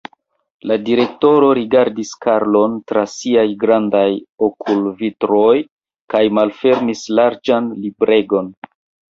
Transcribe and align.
La 0.69 0.75
direktoro 0.85 1.49
rigardis 1.59 2.13
Karlon 2.25 2.79
tra 2.91 3.03
siaj 3.11 3.43
grandaj 3.65 4.07
okulvitroj 4.49 5.53
kaj 6.15 6.25
malfermis 6.41 7.07
larĝan 7.21 7.71
libregon. 7.85 8.53